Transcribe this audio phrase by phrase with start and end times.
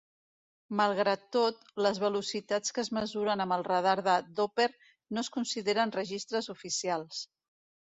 [0.79, 4.69] Malgrat tot, les velocitats que es mesuren amb el radar de Dopper
[5.15, 7.27] no es consideren registres oficials.